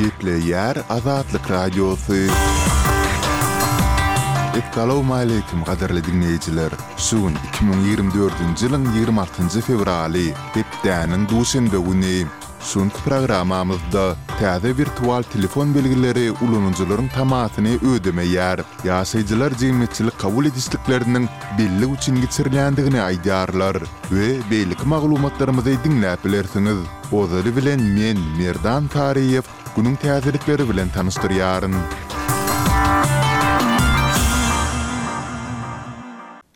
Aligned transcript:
gitle 0.00 0.30
yer 0.40 0.76
azatlık 0.90 1.50
radyosu. 1.50 2.14
Ekalaw 4.60 5.02
maýlekim 5.10 5.60
gaderli 5.66 6.04
dinleyiciler. 6.06 6.72
Şuň 7.06 7.36
2024-nji 7.52 8.66
ýylyň 8.66 8.86
26 8.96 9.60
fevrali 9.60 9.66
fevraly 9.68 10.24
depdäniň 10.54 11.26
duşunda 11.30 11.78
güni. 11.88 12.24
Şuň 12.70 12.88
programamyzda 13.04 14.16
täze 14.40 14.72
virtual 14.78 15.22
telefon 15.32 15.74
belgileri 15.74 16.26
ulanyjylaryň 16.44 17.12
tamatyny 17.14 17.76
ödeme 17.94 18.24
ýer. 18.24 18.64
Ýaşajylar 18.84 19.52
jemgyýetçilik 19.60 20.16
kabul 20.24 20.48
edişliklerinin 20.50 21.28
belli 21.58 21.92
üçin 21.92 22.16
geçirilendigini 22.24 23.00
aýdýarlar 23.08 23.82
we 24.14 24.28
belli 24.50 24.74
maglumatlarymyzy 24.84 25.76
dinläp 25.84 26.24
bilersiňiz. 26.24 26.78
bilen 27.56 27.80
men 27.82 28.18
Merdan 28.38 28.88
Tariýew 28.94 29.44
günün 29.76 29.96
təzirlikləri 30.02 30.64
bilən 30.70 30.88
tanıstır 30.94 31.36
yarın. 31.38 31.76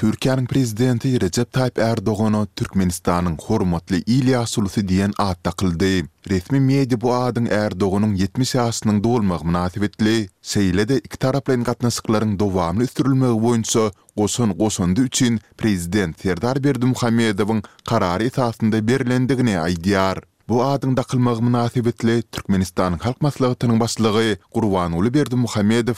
Türkiýanyň 0.00 0.46
prezidenti 0.48 1.10
Recep 1.20 1.50
Tayyip 1.52 1.78
Erdoğan 1.78 2.36
Türkmenistanyň 2.56 3.34
hormatly 3.46 3.98
Ilia 4.06 4.46
Sulusy 4.46 4.80
diýen 4.80 5.12
ad 5.24 5.42
taýdandy. 5.44 6.06
Resmi 6.30 6.60
media 6.60 7.00
bu 7.02 7.10
adyň 7.16 7.50
Erdoganyň 7.52 8.14
70 8.22 8.54
ýaşynyň 8.62 9.02
dowulmagy 9.04 9.44
münasibetli 9.50 10.16
seýilde 10.52 11.02
iki 11.04 11.18
taraply 11.26 11.58
gatnaşyklaryň 11.68 12.32
dowamly 12.40 12.86
sürülmegi 12.94 13.40
boýunça 13.44 13.84
goşun 14.16 14.56
goşundy 14.62 15.00
üçin 15.10 15.38
prezident 15.60 16.16
Serdar 16.22 16.56
Berdimuhammedowyň 16.64 17.60
karary 17.90 18.32
taýdandy 18.40 18.80
berilendigine 18.88 19.58
aýdýar. 19.68 20.24
Bu 20.50 20.64
adyňda 20.64 21.02
kılmak 21.02 21.40
münasibetli 21.40 22.22
Türkmenistan 22.22 22.92
halk 22.98 23.20
maslahatynyň 23.22 23.80
başlygy 23.80 24.32
Gurwan 24.54 24.92
Uliberdi 24.92 25.36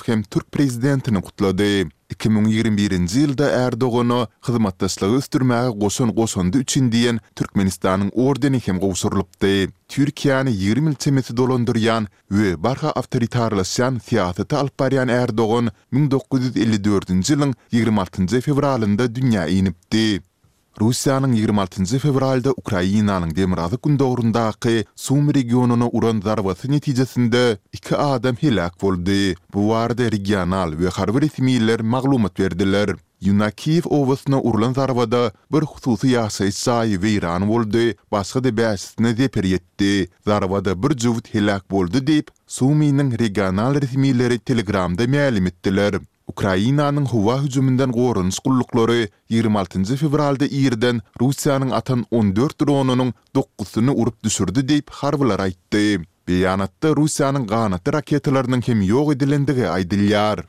hem 0.07 0.23
Türk 0.23 0.53
prezidentini 0.53 1.23
kutladı. 1.23 1.63
2021-nji 2.15 3.19
ýylda 3.25 3.47
Erdoğan'a 3.67 4.29
hyzmatdaşlygy 4.47 5.15
üstürmäge 5.17 5.79
goşun 5.81 6.11
goşundy 6.15 6.57
üçin 6.59 6.91
diýen 6.93 7.19
Türkmenistanyň 7.37 8.11
ordeni 8.15 8.61
hem 8.67 8.79
gowşurlypdy. 8.79 9.71
Türkiýany 9.95 10.51
20 10.53 10.91
ýyl 10.91 10.95
temeti 10.95 11.33
dolandyrýan 11.33 12.07
we 12.29 12.63
barha 12.65 12.91
awtoritarlaşýan 12.91 14.01
siýasaty 14.01 14.57
alyp 14.57 14.81
Erdoğan 15.11 15.71
1954-nji 15.93 17.35
ýylyň 17.35 17.53
26-njy 17.73 18.41
fevralynda 18.41 19.05
dünýä 19.05 19.49
inipdi. 19.49 20.23
Rusiyanın 20.81 21.33
26-cı 21.37 21.99
fevralda 21.99 22.51
Ukrainanyň 22.51 23.37
demirazı 23.37 23.79
gün 23.85 23.99
doğrundaqı 23.99 24.85
Sum 24.97 25.35
regionunu 25.35 25.89
uran 25.93 26.21
zarvası 26.21 26.71
netijesinde 26.73 27.59
iki 27.73 27.97
adam 27.97 28.37
helak 28.41 28.85
voldi. 28.85 29.35
Bu 29.55 29.75
arda 29.75 30.03
regional 30.13 30.79
ve 30.79 30.89
harvar 30.89 31.23
etimiyyiler 31.23 31.81
maglumat 31.81 32.39
berdiler. 32.39 32.91
Yunakiyyif 33.21 33.87
ovasna 33.87 34.41
urulan 34.41 34.73
zarvada 34.73 35.33
bir 35.53 35.61
khususi 35.67 36.09
yaasay 36.09 36.51
say 36.53 37.03
ve 37.03 37.11
iran 37.13 37.49
voldi, 37.51 37.97
basa 38.13 38.45
da 38.45 38.57
basa 38.57 38.99
da 38.99 39.05
basa 39.05 39.19
da 39.19 39.43
bir 39.43 39.57
da 39.57 39.61
basa 40.51 40.65
da 41.95 42.21
basa 42.21 42.99
da 42.99 43.19
regional 43.19 44.39
telegramda 44.47 45.05
Ukrainanyň 46.27 47.07
howa 47.07 47.43
hüjümünden 47.43 47.93
gorunç 47.93 48.39
gullukları 48.39 49.09
26 49.29 49.97
fevralda 49.97 50.45
Irden 50.47 51.01
Russiýanyň 51.21 51.75
atan 51.75 52.05
14 52.11 52.61
dronunyň 52.61 53.13
9-syny 53.35 53.91
urup 53.91 54.23
düşürdi 54.25 54.61
diýip 54.61 54.91
harbylar 54.91 55.41
aýtdy. 55.41 56.05
Beýanatda 56.29 56.95
Russiýanyň 57.01 57.45
gaýnaty 57.55 57.93
raketalarynyň 57.99 58.63
hem 58.67 58.81
ýok 58.89 59.13
edilendigi 59.17 59.67
aýdylýar. 59.67 60.45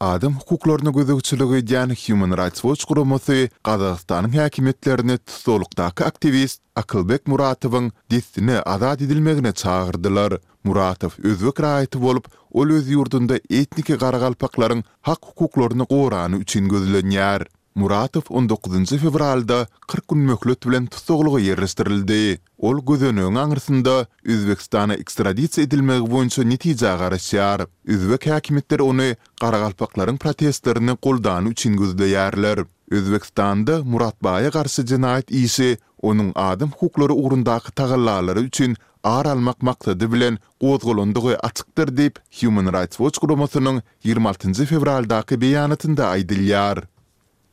Adam 0.00 0.34
hukuklarını 0.34 0.92
gözükçülüğü 0.92 1.66
diyen 1.66 1.96
Human 2.02 2.36
Rights 2.36 2.60
Watch 2.60 2.84
kurumusu 2.86 3.48
Qazaqstanın 3.64 4.36
hakimiyetlerini 4.36 5.18
tutuluktaki 5.18 6.04
aktivist 6.04 6.60
Akılbek 6.76 7.26
Muratov'ın 7.26 7.92
dissini 8.10 8.60
azad 8.60 9.00
edilmeğine 9.00 9.52
çağırdılar. 9.52 10.32
Muratov 10.66 11.14
özök 11.22 11.60
raýaty 11.62 11.98
bolup, 12.02 12.26
ol 12.50 12.72
öz 12.74 12.88
ýurdunda 12.90 13.36
etniki 13.46 13.94
garagalpaklaryň 14.02 14.80
hak 15.06 15.22
hukuklaryny 15.30 15.86
goýrany 15.86 16.40
üçin 16.42 16.66
gözlenýär. 16.72 17.44
Muratov 17.78 18.26
19-njy 18.32 18.98
fevralda 19.04 19.60
40 19.86 20.08
gün 20.10 20.24
möhlet 20.32 20.66
bilen 20.66 20.88
tutuklugy 20.90 21.46
ýerleşdirildi. 21.52 22.18
Ol 22.66 22.80
gözönüň 22.90 23.38
aňyrsynda 23.46 23.94
Özbekistana 24.26 24.94
ekstraditsiýa 24.98 25.68
edilmek 25.70 26.08
üçin 26.24 26.50
netije 26.50 26.90
garaşýar. 27.02 27.66
Özbek 27.86 28.26
häkimetleri 28.34 28.82
ony 28.82 29.12
garagalpaklaryň 29.40 30.18
protestlerini 30.18 30.98
goldan 31.02 31.46
üçin 31.54 31.76
gözleýärler. 31.78 32.66
Özbekistan'da 32.90 33.84
Murat 33.84 34.22
Bağ'a 34.24 34.50
karşı 34.50 34.84
iyisi, 35.28 35.78
onun 36.02 36.32
adım 36.34 36.70
hukukları 36.70 37.14
uğrundaki 37.14 37.72
tağırlarları 37.72 38.40
üçün 38.40 38.76
ağır 39.04 39.26
almak 39.26 39.62
maktadı 39.62 40.12
bilen 40.12 40.38
qozgolunduğu 40.60 41.28
açıktır 41.42 41.96
deyip 41.96 42.16
Human 42.40 42.66
Rights 42.72 42.96
Watch 42.96 43.18
kurumasının 43.20 43.82
26. 44.04 44.52
fevraldaki 44.52 45.40
beyanatında 45.40 46.08
aydilyar. 46.08 46.84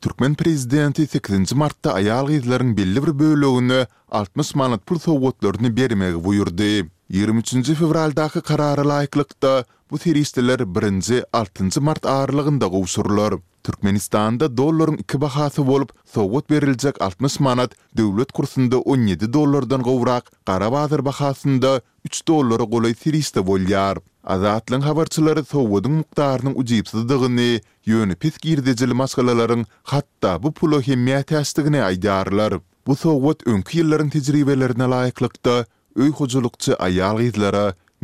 Türkmen 0.00 0.34
prezidenti 0.34 1.06
8. 1.06 1.52
martta 1.52 1.92
ayal 1.94 2.26
gizlerin 2.28 2.76
belli 2.76 3.02
bir 3.18 3.86
60 4.10 4.54
manat 4.54 4.86
pul 4.86 4.98
sovotlarını 4.98 5.76
bermegi 5.76 6.24
buyurdu. 6.24 6.86
23. 7.08 7.54
fevraldaki 7.72 8.40
kararı 8.40 8.88
layıklıkta 8.88 9.64
bu 9.90 9.98
teristiler 9.98 10.74
1. 10.74 11.24
6. 11.32 11.80
mart 11.82 12.06
ağırlığında 12.06 12.68
qovsurlar. 12.70 13.34
Türkmenistan'da 13.64 14.56
dolların 14.56 14.96
iki 14.96 15.20
bahası 15.20 15.62
olup, 15.62 15.92
soğut 16.12 16.50
verilecek 16.50 17.02
60 17.02 17.40
manat, 17.40 17.70
devlet 17.96 18.32
kursunda 18.32 18.80
17 18.80 19.32
dolardan 19.32 19.82
qovrak, 19.82 20.24
Qarabazır 20.46 21.04
bahasında 21.04 21.80
3 22.04 22.28
dolları 22.28 22.70
qolay 22.70 22.94
siriste 22.94 23.40
volyar. 23.40 23.98
Azatlyň 24.24 24.82
habarçylary 24.88 25.44
sowudyň 25.54 25.94
mukdarynyň 26.02 26.54
ujypsyzdygyny, 26.62 27.48
ýöne 27.86 28.14
pis 28.14 28.36
girdijil 28.40 28.92
maskalalaryň 29.02 29.64
hatda 29.92 30.32
bu 30.42 30.52
pulo 30.52 30.80
hemmiýet 30.80 31.32
ýaşdygyny 31.36 31.80
aýdarlar. 31.88 32.60
Bu 32.86 32.96
sowud 32.96 33.44
öňki 33.48 33.80
ýyllaryň 33.82 34.08
tejribelerine 34.16 34.86
laýyklykda 34.94 35.58
öý 35.98 36.08
hojulukçy 36.18 36.72
aýal 36.76 37.18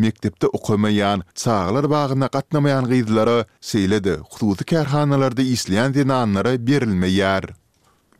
mektepde 0.00 0.46
okumayan, 0.58 1.18
çağlar 1.42 1.86
bağına 1.90 2.28
katnamayan 2.28 2.84
gyzlara 2.92 3.44
seyledi, 3.70 4.12
xususi 4.32 4.64
kerhanalarda 4.64 5.42
isleyen 5.42 5.92
zinanlara 5.92 6.52
berilmeyar. 6.66 7.44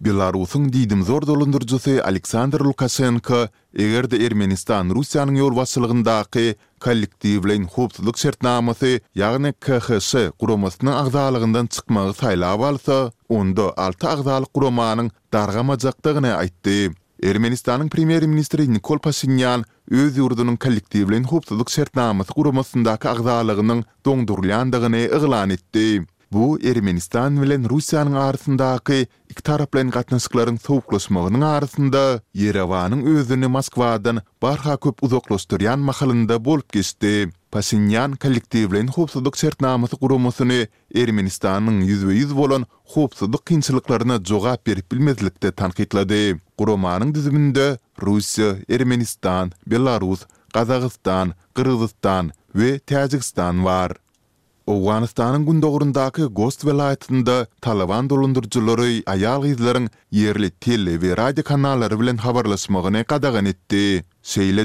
Belarusun 0.00 0.64
didim 0.72 1.02
zor 1.02 1.22
dolundurcusu 1.30 1.90
Aleksandr 2.04 2.60
Lukashenko, 2.60 3.40
eger 3.78 4.10
de 4.10 4.26
Ermenistan 4.26 4.90
Rusiyanın 4.94 5.34
yol 5.34 5.56
vasılığındaki 5.56 6.54
kollektivlen 6.84 7.64
hupsuluk 7.64 8.18
sertnamasi, 8.18 9.00
yagni 9.14 9.52
KHS 9.52 10.14
kuromasının 10.38 10.92
ağzalığından 10.92 11.66
çıkmağı 11.66 12.14
sayla 12.14 12.46
avalsa, 12.48 13.12
onda 13.28 13.74
altı 13.76 14.08
ağzalık 14.08 14.54
kuromanın 14.54 15.10
dargamacaktığını 15.32 16.34
aytti. 16.34 16.90
Ermenistanın 17.22 17.88
premier 17.88 18.22
ministri 18.22 18.72
Nikol 18.72 18.98
Pashinyan, 18.98 19.64
öz 19.90 20.16
yurdunyň 20.16 20.56
kollektiwlen 20.64 21.24
hupsuzlyk 21.30 21.68
şertnamasy 21.76 22.34
guramasyndaky 22.36 23.08
agzalygynyň 23.12 23.82
doňdurlandygyny 24.06 25.02
eglan 25.18 25.50
etdi. 25.56 25.86
bu 26.34 26.42
Ermenistan 26.64 27.36
bilen 27.42 27.64
Russiýanyň 27.72 28.16
arasyndaky 28.26 28.98
iki 29.32 29.42
tarap 29.42 29.72
gatnaşyklaryň 29.96 30.58
sowuklaşmagynyň 30.66 31.44
arasynda 31.46 32.02
Yerewanyň 32.42 33.00
özüni 33.14 33.46
Moskwadan 33.46 34.20
barha 34.42 34.76
köp 34.76 35.02
uzaklaşdyrýan 35.02 35.76
mahalynda 35.88 36.44
bolup 36.44 36.72
geçdi. 36.72 37.30
Pasinyan 37.52 38.12
kollektivlen 38.12 38.86
hopsuduk 38.98 39.36
sertnamasy 39.42 39.96
gurumusyny 40.04 40.60
Ermenistanyň 41.02 41.76
ýüzbe 41.88 42.12
ýüz 42.20 42.36
bolan 42.38 42.66
hopsuduk 42.94 43.42
kynçylyklaryna 43.50 44.16
jogap 44.30 44.62
berip 44.66 44.92
bilmezlikde 44.92 45.50
tanqidlady. 45.52 46.22
Gurumanyň 46.58 47.14
düzüminde 47.14 47.66
Russiýa, 48.06 48.52
Ermenistan, 48.78 49.52
Belarus, 49.66 50.20
Qazaqstan, 50.54 51.34
Qyrgyzstan 51.56 52.32
we 52.54 52.70
Täjikistan 52.78 53.64
bar. 53.64 53.92
Owanistanyň 54.68 55.44
gündogurundaky 55.48 56.28
Gost 56.38 56.64
welaýatynda 56.68 57.46
Talawan 57.64 58.08
dolundurjylary 58.08 59.00
aýal 59.08 59.42
gyzlaryň 59.46 59.88
yerli 60.12 60.50
telewizion 60.60 61.00
we 61.02 61.14
radio 61.14 61.42
kanallary 61.42 61.96
bilen 61.98 62.18
habarlaşmagyny 62.18 63.04
gadagyn 63.08 63.46
etdi. 63.46 64.04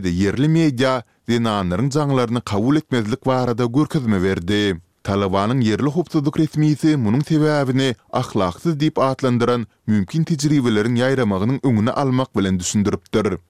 de 0.03 0.11
yerli 0.11 0.47
media 0.49 1.03
dinanyň 1.29 1.89
janglaryny 1.91 2.41
kabul 2.41 2.75
etmezlik 2.77 3.25
barada 3.25 3.63
görkezme 3.65 4.19
berdi. 4.23 4.75
Talawanyň 5.03 5.61
yerli 5.63 5.89
hoptuduk 5.89 6.37
resmiýeti 6.39 6.95
munun 6.97 7.21
sebäbini 7.21 7.95
ahlaksyz 8.13 8.75
diýip 8.75 8.99
atlandyran 8.99 9.67
mümkin 9.87 10.23
tejribeleriň 10.25 10.95
ýaýramagynyň 10.99 11.57
öňüne 11.63 11.91
almak 11.91 12.35
bilen 12.37 12.59
düşündiripdir. 12.59 13.37